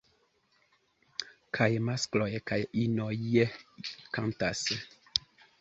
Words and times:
Kaj 1.57 1.67
maskloj 1.89 2.29
kaj 2.53 2.59
inoj 2.87 3.13
kantas. 4.17 4.65